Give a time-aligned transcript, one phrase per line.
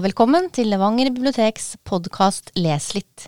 [0.00, 3.24] Velkommen til Levanger biblioteks podkast Les litt.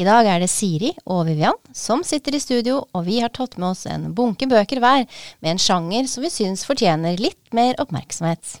[0.00, 3.54] I dag er det Siri og Vivian som sitter i studio, og vi har tatt
[3.60, 5.04] med oss en bunke bøker hver
[5.44, 8.56] med en sjanger som vi syns fortjener litt mer oppmerksomhet.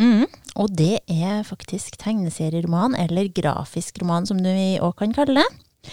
[0.00, 0.30] Mm,
[0.62, 5.90] og det er faktisk tegneserieroman, eller grafisk roman som vi òg kan kalle det.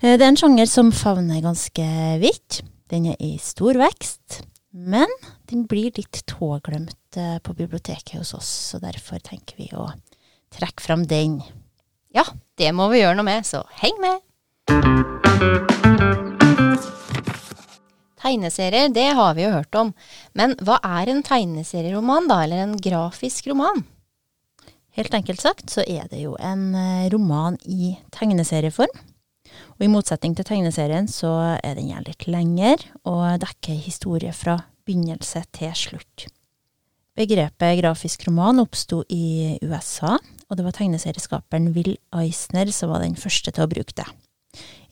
[0.00, 1.90] Eh, det er en sjanger som favner ganske
[2.22, 2.62] vidt.
[2.88, 4.40] Den er i stor vekst,
[4.72, 5.10] men
[5.52, 9.90] den blir litt tåglemt eh, på biblioteket hos oss, så derfor tenker vi å
[10.52, 11.40] Trekk fram den.
[12.12, 12.24] Ja,
[12.60, 14.20] det må vi gjøre noe med, så heng med!
[18.22, 19.94] Tegneserier, det har vi jo hørt om.
[20.38, 22.42] Men hva er en tegneserieroman, da?
[22.44, 23.82] Eller en grafisk roman?
[24.92, 28.92] Helt enkelt sagt så er det jo en eh, roman i tegneserieform.
[29.78, 32.76] Og i motsetning til tegneserien så er den gjerne litt lengre
[33.08, 36.28] og dekker historie fra begynnelse til slutt.
[37.16, 40.14] Begrepet grafisk roman oppsto i USA,
[40.52, 44.04] og det var tegneserieskaperen Will Eisner som var den første til å bruke det.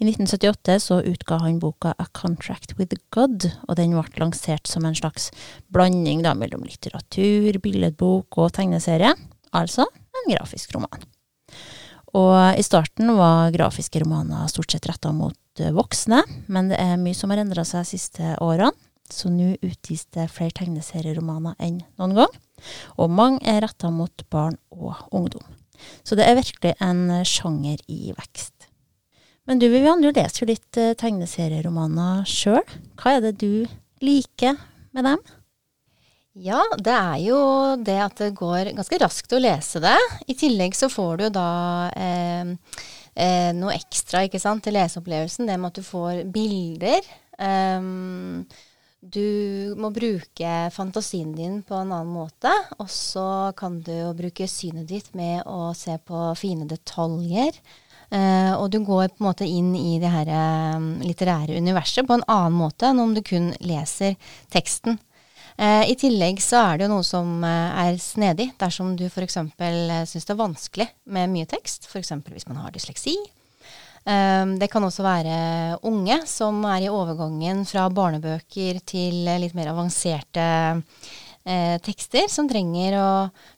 [0.00, 4.86] I 1978 så utga han boka A Contract with God, og den ble lansert som
[4.88, 5.28] en slags
[5.68, 9.12] blanding da mellom litteratur, billedbok og tegneserie,
[9.52, 11.04] altså en grafisk roman.
[12.16, 16.96] Og i starten var grafiske romaner stort sett retta mot eh, voksne, men det er
[16.98, 18.72] mye som har endra seg de siste årene
[19.12, 22.36] så nå utgis det flere tegneserieromaner enn noen gang.
[22.98, 25.44] Og mange er retta mot barn og ungdom.
[26.04, 28.68] Så det er virkelig en sjanger i vekst.
[29.48, 32.62] Men du Vivian, du leser jo litt eh, tegneserieromaner sjøl.
[33.00, 33.66] Hva er det du
[34.04, 34.58] liker
[34.94, 35.22] med dem?
[36.38, 37.38] Ja, det er jo
[37.82, 39.96] det at det går ganske raskt å lese det.
[40.30, 41.50] I tillegg så får du da
[41.98, 42.52] eh,
[43.18, 45.50] eh, noe ekstra ikke sant, til leseopplevelsen.
[45.50, 47.10] Det med at du får bilder.
[47.40, 48.44] Um,
[49.00, 52.52] du må bruke fantasien din på en annen måte.
[52.78, 57.56] Og så kan du jo bruke synet ditt med å se på fine detaljer.
[58.10, 60.28] Uh, og du går på en måte inn i det her
[60.74, 64.16] um, litterære universet på en annen måte enn om du kun leser
[64.50, 64.98] teksten.
[65.54, 69.38] Uh, I tillegg så er det jo noe som er snedig dersom du f.eks.
[70.10, 71.86] Syns det er vanskelig med mye tekst.
[71.86, 72.16] F.eks.
[72.34, 73.14] hvis man har dysleksi
[74.04, 75.34] det kan også være
[75.86, 80.46] unge som er i overgangen fra barnebøker til litt mer avanserte
[81.44, 83.10] eh, tekster, som trenger å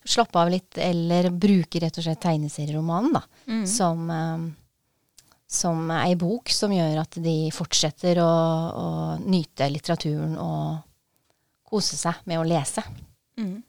[0.04, 3.66] slappe av litt, eller bruke rett og slett tegneserieromanen da, mm.
[3.69, 4.41] som, eh,
[5.47, 8.32] som ei bok som gjør at de fortsetter å,
[8.72, 8.86] å,
[9.22, 10.82] nyte litteraturen og
[11.72, 12.84] kose seg med å lese.
[13.41, 13.62] Mm.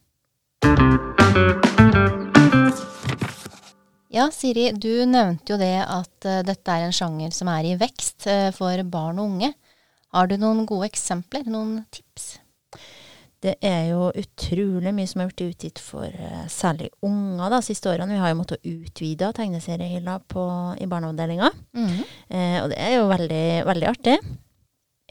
[4.14, 7.74] Ja, Siri, du nevnte jo det at uh, dette er en sjanger som er i
[7.74, 9.48] vekst uh, for barn og unge.
[10.14, 12.36] Har du noen gode eksempler, noen tips?
[13.42, 17.90] Det er jo utrolig mye som har blitt utgitt for uh, særlig unger de siste
[17.90, 18.14] årene.
[18.14, 20.20] Vi har jo måttet utvide tegneseriehylla
[20.78, 22.62] i barneavdelinga, mm -hmm.
[22.62, 24.16] og det er jo veldig, veldig artig.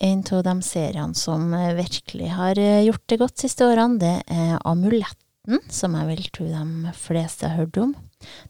[0.02, 4.60] En av de seriene som virkelig har gjort det godt de siste årene, det er
[4.66, 7.96] Amuletten, som jeg vil tro de fleste har hørt om.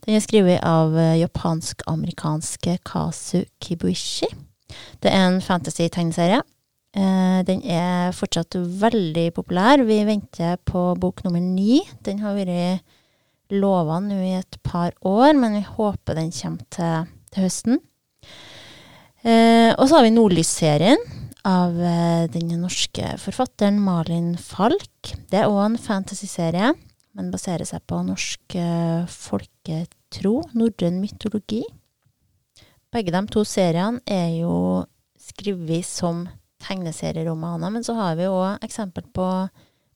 [0.04, 4.28] Den er skrevet av eh, japansk-amerikanske Kazu Kibuishi.
[5.02, 6.42] Det er en fantasy-tegneserie.
[6.94, 9.84] Eh, den er fortsatt veldig populær.
[9.86, 11.82] Vi venter på bok nummer ni.
[12.06, 12.84] Den har vært
[13.54, 17.82] lova nå i et par år, men vi håper den kommer til, til høsten.
[19.24, 21.00] Eh, og så har vi Nordlys-serien
[21.44, 21.76] av
[22.32, 25.12] den norske forfatteren Malin Falk.
[25.28, 26.72] Det er òg en fantasy-serie
[27.14, 31.62] men baserer seg på norsk eh, folketro, norrøn mytologi.
[32.94, 34.56] Begge de to seriene er jo
[35.18, 36.26] skrevet som
[36.64, 39.28] tegneserieromaner, men så har vi òg eksempel på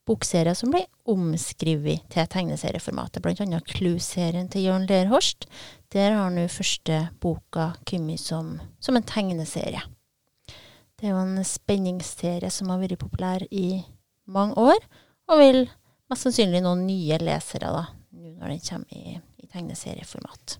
[0.09, 5.45] bokserier som blir omskrevet til tegneserieformatet, annet Clue-serien til Jørn Lerhorst.
[5.93, 9.81] Der har nå første boka kommet som, som en tegneserie.
[10.99, 13.83] Det er jo en spenningsserie som har vært populær i
[14.27, 14.81] mange år,
[15.29, 15.61] og vil
[16.09, 17.85] mest sannsynlig noen nye lesere, da,
[18.15, 20.57] nå når den kommer i, i tegneserieformat.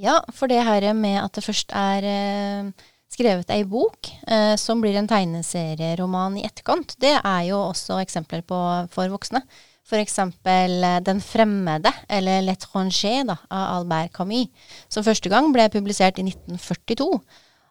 [0.00, 4.82] Ja, for det her med at det først er eh, skrevet ei bok eh, som
[4.82, 8.58] blir en tegneserieroman i etterkant, det er jo også eksempler på
[8.94, 9.44] for voksne.
[9.94, 14.48] Eksempel eh, Den fremmede, eller L'étranger, av Albert Camus,
[14.88, 17.10] som første gang ble publisert i 1942.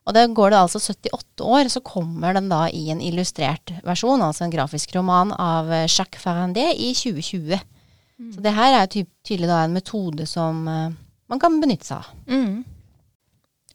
[0.03, 4.23] Og det går det altså 78 år, så kommer den da i en illustrert versjon,
[4.23, 7.55] altså en grafisk roman av eh, Jacques Ferrandé i 2020.
[8.19, 8.31] Mm.
[8.35, 10.91] Så det her er ty tydelig da en metode som uh,
[11.31, 12.09] man kan benytte seg av.
[12.27, 12.65] Mm.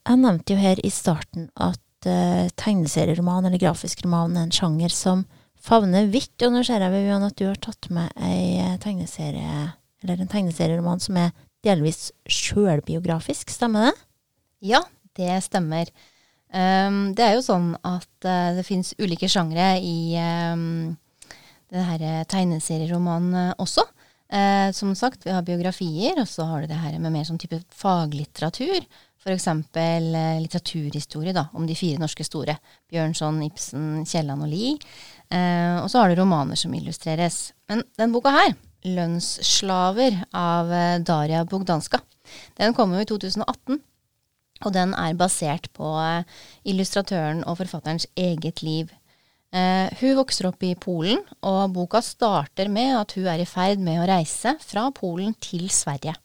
[0.09, 4.93] Jeg nevnte jo her i starten at uh, tegneserieroman eller grafisk roman er en sjanger
[4.93, 5.25] som
[5.65, 6.37] favner vidt.
[6.45, 9.73] Og nå ser jeg Vivian, at du har tatt med ei tegneserie
[10.05, 11.33] eller en tegneserieroman som er
[11.67, 13.97] delvis sjølbiografisk, stemmer det?
[14.71, 14.85] Ja,
[15.19, 15.91] det stemmer.
[16.49, 20.97] Um, det er jo sånn at uh, det fins ulike sjangre i um,
[21.69, 23.85] det her tegneserieromanen også.
[24.29, 27.41] Uh, som sagt, vi har biografier, og så har du det her med mer sånn
[27.41, 28.85] type faglitteratur.
[29.19, 29.47] F.eks.
[29.49, 32.59] Uh, litteraturhistorie da, om de fire norske store.
[32.93, 34.77] Bjørnson, Ibsen, Kielland og Lie.
[35.33, 37.55] Uh, og så har du romaner som illustreres.
[37.73, 38.53] Men den boka her,
[38.85, 40.69] 'Lønnsslaver' av
[41.03, 41.99] Daria Bogdanska,
[42.61, 43.81] den kom jo i 2018.
[44.67, 46.39] Og den er basert på eh,
[46.69, 48.91] illustratøren og forfatterens eget liv.
[49.55, 53.81] Eh, hun vokser opp i Polen, og boka starter med at hun er i ferd
[53.81, 56.17] med å reise fra Polen til Sverige.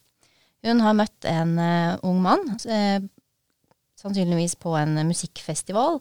[0.63, 3.03] Hun har møtt en uh, ung mann, uh,
[3.99, 5.99] sannsynligvis på en musikkfestival.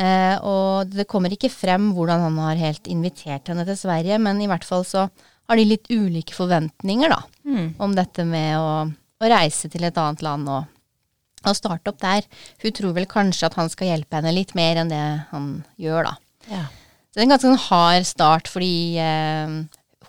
[0.00, 4.40] Uh, og det kommer ikke frem hvordan han har helt invitert henne til Sverige, men
[4.40, 5.04] i hvert fall så
[5.50, 7.66] har de litt ulike forventninger da, mm.
[7.82, 8.86] om dette med å,
[9.20, 10.79] å reise til et annet land og
[11.46, 12.26] å starte opp der.
[12.62, 15.50] Hun tror vel kanskje at han skal hjelpe henne litt mer enn det han
[15.80, 16.16] gjør, da.
[16.50, 16.64] Ja.
[17.10, 19.54] Så det er en ganske sånn hard start, fordi eh,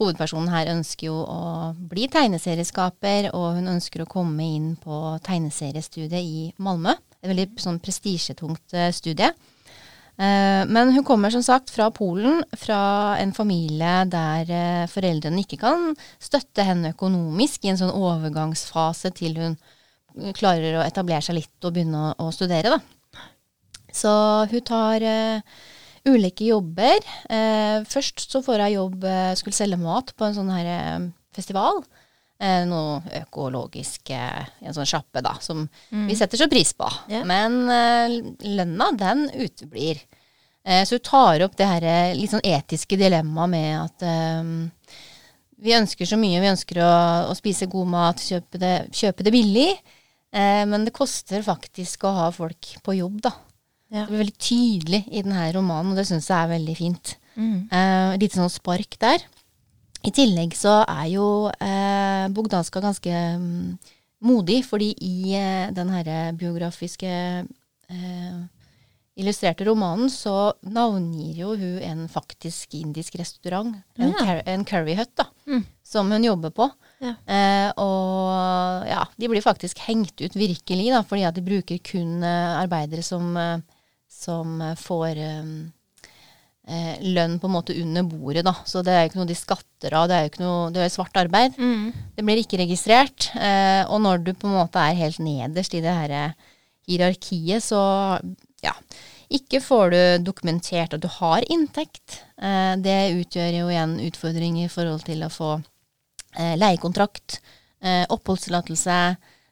[0.02, 6.22] hovedpersonen her ønsker jo å bli tegneserieskaper, og hun ønsker å komme inn på tegneseriestudiet
[6.22, 6.96] i Malmö.
[7.22, 9.32] Et veldig sånn prestisjetungt eh, studie.
[10.22, 15.62] Eh, men hun kommer som sagt fra Polen, fra en familie der eh, foreldrene ikke
[15.64, 15.92] kan
[16.22, 19.56] støtte henne økonomisk i en sånn overgangsfase til hun
[20.38, 22.80] klarer å etablere seg litt og begynne å, å studere, da.
[23.92, 24.12] Så
[24.52, 25.42] hun tar uh,
[26.08, 27.02] ulike jobber.
[27.28, 31.84] Uh, først så får hun jobb, uh, skulle selge mat på en sånn her festival.
[32.42, 36.08] noe økologisk en sånn sjappe, da, som mm.
[36.10, 36.88] vi setter så pris på.
[37.06, 37.22] Yeah.
[37.30, 37.70] Men
[38.42, 40.02] lønna, den uteblir.
[40.66, 44.90] så hun tar opp det her litt sånn etiske dilemmaet med at
[45.62, 46.42] vi ønsker så mye.
[46.42, 46.92] Vi ønsker å,
[47.30, 49.70] å spise god mat, kjøpe det, kjøpe det billig.
[50.32, 53.34] Eh, men det koster faktisk å ha folk på jobb, da.
[53.92, 54.06] Ja.
[54.06, 57.16] Det blir veldig tydelig i denne romanen, og det syns jeg er veldig fint.
[57.36, 57.58] Mm.
[57.68, 59.26] Eh, litt sånn spark der.
[60.08, 61.26] I tillegg så er jo
[61.62, 63.76] eh, Bogdanska ganske um,
[64.26, 67.12] modig, fordi i eh, den herre biografiske
[67.92, 68.40] eh,
[69.22, 74.40] illustrerte romanen så navngir jo hun en faktisk indisk restaurant, en, ja.
[74.48, 75.64] en curryhut, da, mm.
[75.86, 76.70] som hun jobber på.
[77.04, 77.16] Ja.
[77.26, 77.91] Eh, og ja,
[79.22, 83.32] de blir faktisk hengt ut virkelig, da, fordi at de bruker kun eh, arbeidere som,
[83.38, 85.54] eh, som får eh,
[86.68, 88.54] eh, lønn på en måte under bordet, da.
[88.66, 90.84] Så det er jo ikke noe de skatter av, det er jo ikke noe Det
[90.86, 91.58] er svart arbeid.
[91.58, 91.92] Mm.
[92.18, 93.32] Det blir ikke registrert.
[93.36, 96.36] Eh, og når du på en måte er helt nederst i det her
[96.90, 97.82] hierarkiet, så
[98.66, 98.76] ja.
[99.32, 102.20] Ikke får du dokumentert at du har inntekt.
[102.36, 105.54] Eh, det utgjør jo igjen utfordringer i forhold til å få
[106.32, 107.42] leiekontrakt,
[107.84, 108.98] eh, oppholdstillatelse,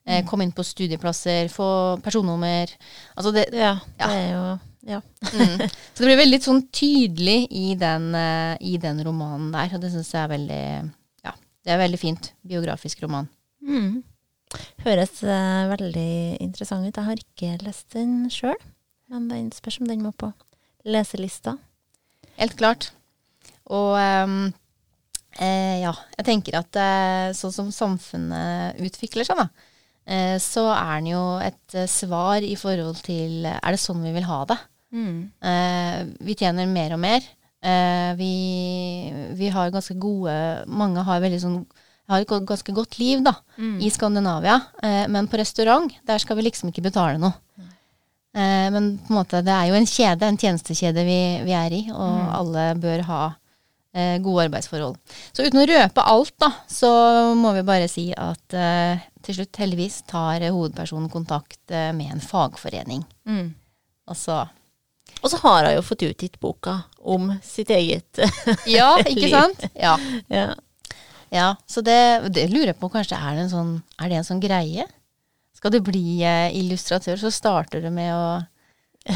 [0.06, 1.70] eh, komme inn på studieplasser, få
[2.06, 2.72] personnummer.
[3.16, 4.08] Altså det Ja, ja.
[4.08, 4.44] det er jo
[4.90, 5.02] ja.
[5.34, 5.66] mm.
[5.94, 8.14] Så det blir veldig sånn tydelig i den,
[8.64, 10.64] i den romanen der, og det syns jeg er veldig
[11.28, 12.32] Ja, det er veldig fint.
[12.48, 13.28] Biografisk roman.
[13.60, 14.00] Mm.
[14.86, 16.96] Høres uh, veldig interessant ut.
[16.96, 18.58] Jeg har ikke lest den sjøl.
[19.10, 20.32] Men den spørs om den må på
[20.86, 21.56] leselista.
[22.40, 22.92] Helt klart.
[23.70, 24.52] Og um,
[25.38, 29.48] eh, ja, jeg tenker at eh, sånn som samfunnet utvikler seg, da,
[30.10, 34.14] eh, så er den jo et eh, svar i forhold til Er det sånn vi
[34.16, 34.58] vil ha det?
[34.90, 35.18] Mm.
[35.52, 37.28] Eh, vi tjener mer og mer.
[37.60, 38.34] Eh, vi,
[39.38, 40.32] vi, har ganske gode
[40.72, 41.66] Mange har sånn
[42.10, 43.76] har et ganske godt liv da, mm.
[43.86, 44.56] i Skandinavia,
[45.14, 47.36] men på restaurant der skal vi liksom ikke betale noe.
[48.34, 51.74] Eh, men på en måte, det er jo en kjede, en tjenestekjede vi, vi er
[51.74, 52.28] i, og mm.
[52.38, 53.22] alle bør ha
[54.22, 54.98] gode arbeidsforhold.
[55.34, 56.90] Så uten å røpe alt, da, så
[57.38, 62.24] må vi bare si at eh, til slutt, heldigvis, tar hovedpersonen kontakt eh, med en
[62.24, 63.04] fagforening.
[63.30, 63.52] Mm.
[64.10, 64.44] Og så
[65.20, 68.22] og så har hun jo fått utgitt boka om sitt eget
[68.78, 69.66] Ja, ikke sant?
[69.74, 69.96] Ja.
[70.32, 70.54] ja.
[71.34, 74.30] ja så det, det, lurer jeg på, kanskje er det en sånn, er det en
[74.30, 74.86] sånn greie?
[75.58, 78.24] Skal du bli eh, illustratør, så starter du med å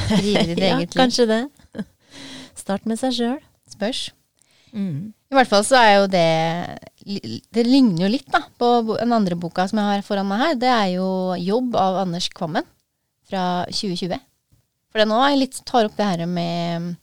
[0.10, 0.98] skrive ditt ja, eget liv.
[0.98, 1.42] Kanskje det.
[2.60, 3.39] Start med seg sjøl.
[3.72, 4.10] Spørs.
[4.74, 5.13] Mm.
[5.13, 6.30] I hvert fall så er jo det
[7.53, 10.60] Det ligner jo litt da, på den andre boka som jeg har foran meg her.
[10.62, 12.65] Det er jo 'Jobb' av Anders Kvammen
[13.30, 14.20] fra 2020.
[14.94, 16.94] For den òg litt tar opp det her med,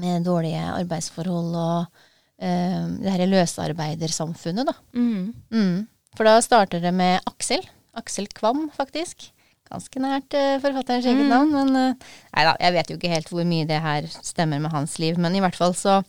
[0.00, 4.74] med dårlige arbeidsforhold og uh, det her løsarbeidersamfunnet, da.
[4.96, 5.34] Mm.
[5.52, 5.76] Mm.
[6.16, 7.64] For da starter det med Aksel,
[7.98, 9.28] Aksel Kvam, faktisk.
[9.68, 11.32] Ganske nært uh, forfatterens eget mm.
[11.34, 11.52] navn.
[11.52, 14.72] Men uh, nei da, jeg vet jo ikke helt hvor mye det her stemmer med
[14.72, 15.20] hans liv.
[15.20, 16.00] Men i hvert fall så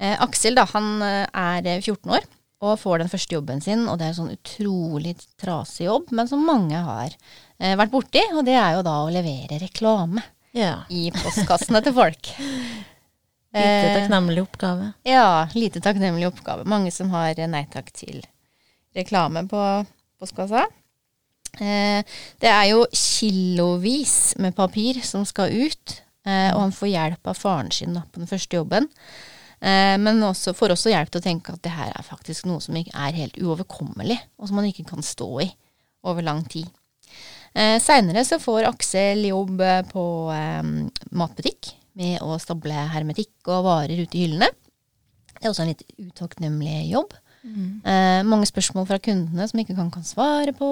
[0.00, 2.24] uh, Aksel, da, han er 14 år
[2.62, 6.28] og får den første jobben sin, og det er en sånn utrolig trasig jobb, men
[6.30, 7.10] som mange har
[7.58, 10.22] eh, vært borti, og det er jo da å levere reklame
[10.54, 10.84] Ja.
[10.86, 12.30] i postkassene til folk.
[13.52, 14.86] Lite Eh, takknemlig oppgave.
[15.04, 16.64] Ja, lite takknemlig oppgave.
[16.64, 18.22] Mange som har eh, nei takk til
[18.96, 19.60] reklame på
[20.22, 20.62] postkassa.
[21.60, 22.00] Eh,
[22.40, 27.36] det er jo kilovis med papir som skal ut, eh, og han får hjelp av
[27.42, 28.88] faren sin da, på den første jobben.
[29.62, 32.62] Eh, men også, får også hjelp til å tenke at det her er faktisk noe
[32.64, 35.50] som ikke er helt uoverkommelig, og som man ikke kan stå i
[36.08, 36.66] over lang tid.
[37.54, 40.04] Eh, Seinere så får Aksel jobb eh, på
[40.34, 40.62] eh,
[41.14, 44.48] matbutikk med å stable hermetikk og varer ute i hyllene.
[45.36, 47.14] Det er også en litt utakknemlig jobb.
[47.84, 50.68] Eh, mange spørsmål fra kundene som ikke kan, kan svare på.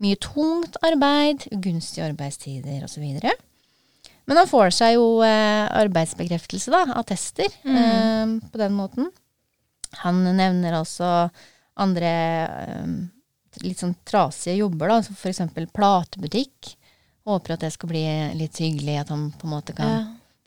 [0.00, 3.04] Mye tungt arbeid, ugunstige arbeidstider osv.
[4.30, 9.08] Men han får seg jo eh, arbeidsbekreftelse, da, attester, eh, på den måten.
[10.04, 11.08] Han nevner også
[11.82, 12.92] andre eh,
[13.66, 15.42] litt sånn trasige jobber, da, som f.eks.
[15.74, 16.76] platebutikk.
[17.26, 18.04] Håper at det skal bli
[18.38, 20.00] litt hyggelig, at han på en måte kan Ja.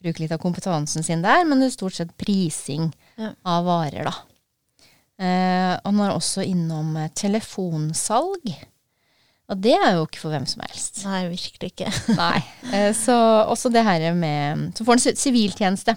[0.03, 3.33] bruke litt av kompetansen sin der, men det er stort sett prising Ja.
[3.45, 4.15] av varer, da.
[5.19, 8.47] Eh, han var også innom eh, telefonsalg.
[9.53, 11.03] Og det er jo ikke for hvem som helst.
[11.05, 11.91] Nei, virkelig ikke.
[12.17, 12.41] Nei.
[12.73, 15.95] Eh, så også det her med Så får han siviltjeneste.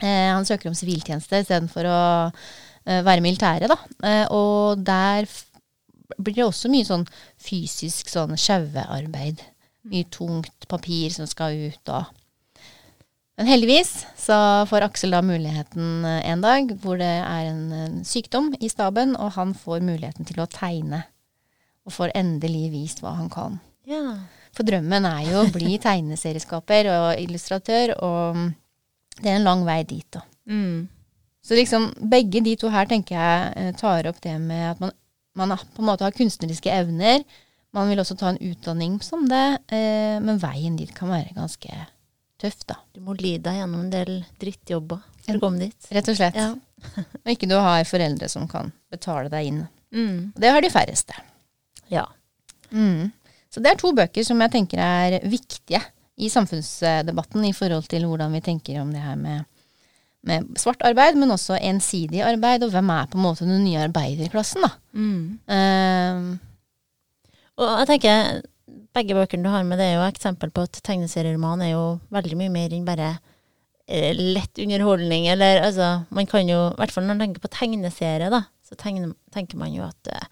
[0.00, 3.76] Eh, han søker om siviltjeneste istedenfor å eh, være militære, da.
[4.32, 5.28] Og der
[6.16, 7.04] blir det også mye sånn
[7.40, 9.44] fysisk sånn sjauearbeid.
[9.90, 12.16] Mye tungt papir som skal ut og
[13.40, 14.34] Men heldigvis så
[14.68, 19.32] får Aksel da muligheten en dag hvor det er en, en sykdom i staben, og
[19.38, 21.06] han får muligheten til å tegne.
[21.88, 23.58] Og får endelig vist hva han kan.
[23.88, 24.18] Ja.
[24.56, 28.40] For drømmen er jo å bli tegneserieskaper og illustratør, og
[29.20, 30.24] det er en lang vei dit, da.
[30.50, 30.88] Mm.
[31.44, 34.92] Så liksom begge de to her tenker jeg eh, tar opp det med at man,
[35.38, 37.24] man på en måte har kunstneriske evner.
[37.76, 41.70] Man vil også ta en utdanning som det, eh, men veien dit kan være ganske
[42.40, 42.80] tøff, da.
[42.92, 45.90] Du må lide deg gjennom en del drittjobber for å komme dit.
[45.94, 46.36] Rett og slett.
[46.36, 46.52] Ja.
[47.22, 49.64] Og ikke du har foreldre som kan betale deg inn.
[49.94, 50.32] Mm.
[50.36, 51.16] Det har de færreste.
[51.90, 52.06] Ja.
[52.70, 53.10] Mm.
[53.50, 55.80] Så det er to bøker som jeg tenker er viktige
[56.20, 59.46] i samfunnsdebatten i forhold til hvordan vi tenker om det her med,
[60.28, 63.86] med svart arbeid, men også ensidig arbeid, og hvem er på en måte den nye
[63.88, 64.70] arbeiderklassen, da.
[64.92, 65.40] Mm.
[65.48, 66.38] Uh,
[67.60, 68.42] Og jeg tenker,
[68.96, 72.38] begge bøkene du har med, det er jo eksempel på at tegneserieroman er jo veldig
[72.38, 73.10] mye mer enn bare
[73.88, 77.52] eh, lett underholdning, eller altså Man kan jo, i hvert fall når man tenker på
[77.56, 80.30] tegneserie, da, så tegner, tenker man jo at er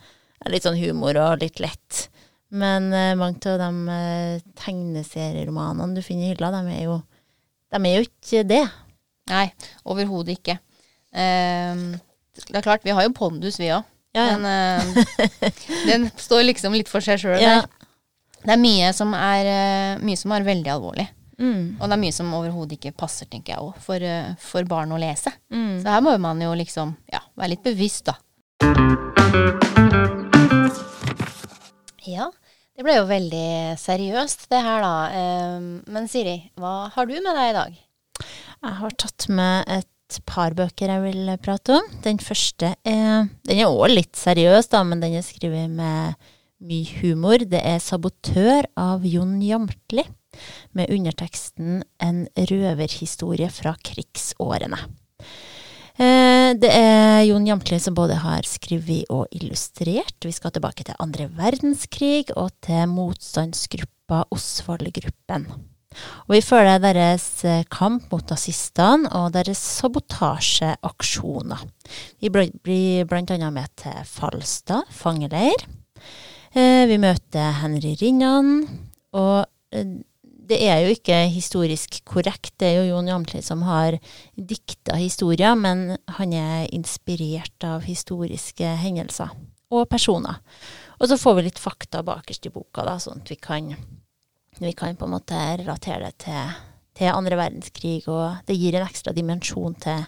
[0.52, 2.09] litt sånn humor og litt lett.
[2.50, 6.99] Men uh, mange av de uh, tegneserieromanene du finner i hylla, de er jo,
[7.75, 8.64] de er jo ikke det.
[9.28, 9.47] nei,
[9.85, 10.59] overhodet ikke.
[11.12, 11.99] Uh,
[12.47, 13.85] det er klart, vi har jo pondus, vi òg.
[14.17, 14.38] Ja, ja.
[14.38, 15.52] Men eh,
[15.87, 17.61] den står liksom litt for seg sjøl Ja.
[17.61, 17.69] der.
[18.38, 21.09] Det er mye som er, eh, mye som er veldig alvorlig.
[21.38, 21.76] Mm.
[21.78, 24.95] Og det er mye som overhodet ikke passer, tenker jeg òg, for, eh, for barn
[24.95, 25.35] å lese.
[25.52, 25.83] Mm.
[25.83, 28.17] Så her må man jo liksom ja, være litt bevisst, da.
[32.19, 32.29] Ja,
[32.79, 34.95] det ble jo veldig seriøst det her, da.
[35.15, 37.79] Eh, Men Siri, hva har du med deg i dag?
[38.59, 41.91] Jeg har tatt med et par bøker jeg vil prate om.
[42.03, 47.01] Den første er Den er òg litt seriøs, da, men den er skrevet med mye
[47.03, 47.39] humor.
[47.39, 50.05] Det er 'Sabotør' av Jon Jamtli,
[50.73, 54.89] med underteksten 'En røverhistorie fra krigsårene'.
[55.99, 60.14] Eh, Det er Jon Jamtli som både har skrevet og illustrert.
[60.25, 65.49] Vi skal tilbake til andre verdenskrig og til motstandsgruppa Osvald-gruppen.
[66.28, 71.64] Og vi følger deres eh, kamp mot nazistene og deres sabotasjeaksjoner.
[72.23, 75.67] Vi blir annet med til Falstad fangeleir.
[76.55, 78.69] Eh, Vi møter Henry Rinnan,
[79.12, 79.47] og
[80.49, 82.55] det er jo ikke historisk korrekt.
[82.61, 83.99] Det er jo Jon Jamtli som har
[84.35, 89.35] dikta historier, men han er inspirert av historiske hendelser
[89.69, 90.40] og personer.
[90.99, 93.75] Og så får vi litt fakta bakerst i boka, da, sånn at vi kan
[94.59, 96.55] vi kan på en måte relatere det til,
[96.99, 100.07] til andre verdenskrig, og det gir en ekstra dimensjon til,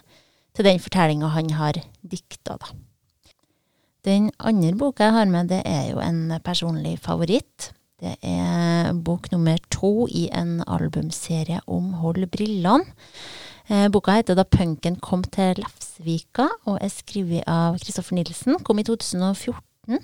[0.51, 2.73] til den fortellinga han har dikta, da.
[4.01, 7.69] Den andre boka jeg har med, det er jo en personlig favoritt.
[8.01, 12.87] Det er bok nummer to i en albumserie om Hold brillene.
[13.69, 18.57] Eh, boka heter Da punken kom til Lefsvika, og er skrevet av Kristoffer Nilsen.
[18.65, 20.01] Kom i 2014.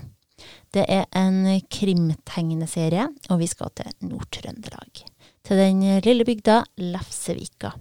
[0.74, 1.42] Det er en
[1.74, 5.02] krimtegneserie, og vi skal til Nord-Trøndelag.
[5.44, 7.74] Til den lille bygda Lefsevika.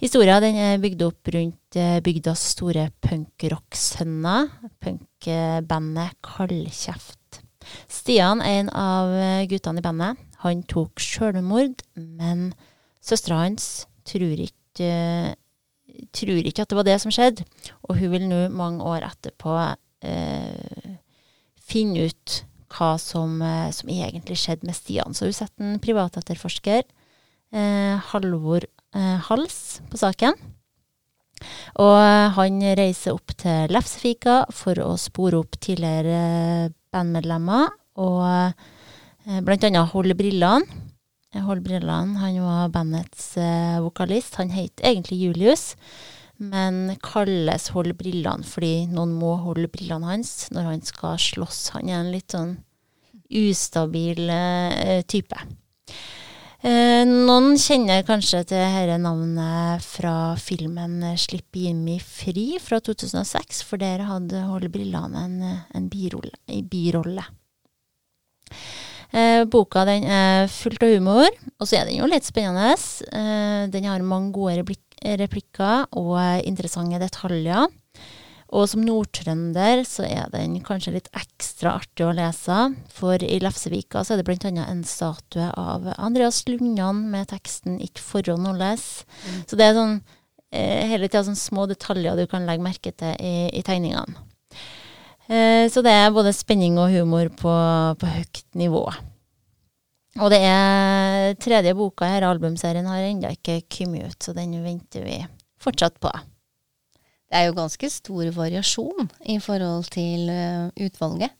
[0.00, 7.19] Historia er bygd opp rundt eh, bygdas store punkrocksønner, punkbandet Kaldkjeft.
[7.88, 12.50] Stian, en av eh, guttene i bandet, han tok sjølmord, men
[13.04, 14.92] søstera hans tror ikke,
[16.16, 17.44] tror ikke at det var det som skjedde,
[17.86, 19.56] og hun vil nå mange år etterpå
[20.06, 20.96] eh,
[21.60, 25.14] finne ut hva som, eh, som, egentlig skjedde med Stian.
[25.16, 26.86] Så hun setter en privatetterforsker,
[27.52, 30.38] eh, Halvor eh, hals på saken.
[31.80, 37.70] Og eh, han reiser opp til Lefsefika for å spore opp tidligere bandmedlemmer,
[38.00, 40.86] og eh, annet holde brillene.
[41.30, 44.34] Hold brillene, han var bandets eh, vokalist.
[44.40, 45.76] Han het egentlig Julius,
[46.40, 51.68] men kalles Hold brillene fordi noen må holde brillene hans når han skal slåss.
[51.76, 52.56] Han er en litt sånn
[53.30, 55.38] ustabil eh, type.
[56.60, 63.80] Eh, noen kjenner kanskje til dette navnet fra filmen 'Slipp Jimmy fri' fra 2006, for
[63.80, 65.38] der hadde Holde brillene en,
[65.72, 66.36] en birolle.
[66.68, 67.24] Birolle.
[69.10, 72.76] Eh, boka den er fullt av humor, og så er den jo litt spennende.
[73.08, 77.72] Eh, den har mange gode replikker og interessante detaljer.
[78.50, 82.56] Og som nordtrønder så er den kanskje litt ekstra artig å lese,
[82.90, 84.50] for i Lefsevika så er det bl.a.
[84.64, 89.04] en statue av Andreas Lundan med teksten 'Ikke forhånd nåles'.
[89.06, 89.44] Mm.
[89.46, 90.00] Så det er sånn
[90.50, 94.18] eh, hele tida sånn små detaljer du kan legge merke til i, i tegningene.
[95.30, 97.54] Eh, så det er både spenning og humor på,
[98.02, 98.82] på høyt nivå.
[100.18, 104.58] Og det er tredje boka i her, albumserien har ennå ikke kommet ut, så den
[104.64, 105.20] venter vi
[105.62, 106.10] fortsatt på.
[107.30, 111.30] Det er jo ganske stor variasjon i forhold til uh, utvalget.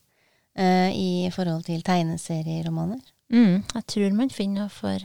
[0.59, 3.01] Uh, I forhold til tegneserieromaner.
[3.31, 4.99] Mm, jeg tror man finner noe for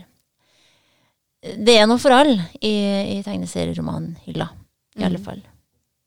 [1.46, 2.72] Det er noe for alle i,
[3.14, 4.48] i tegneserieromanhylla,
[4.96, 5.06] i mm.
[5.08, 5.42] alle fall.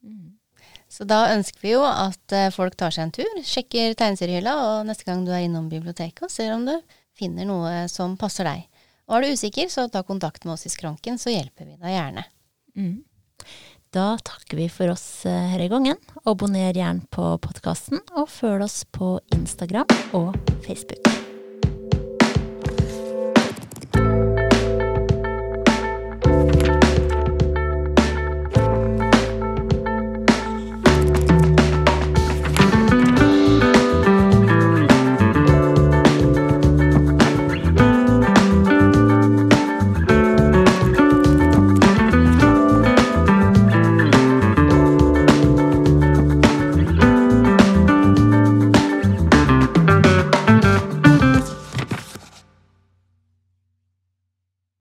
[0.04, 0.34] Mm.
[0.92, 4.90] Så da ønsker vi jo at uh, folk tar seg en tur, sjekker tegneseriehylla, og
[4.90, 6.76] neste gang du er innom biblioteket og ser om du
[7.20, 8.68] finner noe som passer deg.
[9.10, 11.96] Og er du usikker, så ta kontakt med oss i skranken, så hjelper vi deg
[11.96, 12.28] gjerne.
[12.80, 12.98] Mm.
[13.92, 15.98] Da takker vi for oss her denne gangen.
[16.30, 21.19] Abonner gjerne på podkasten, og følg oss på Instagram og Facebook.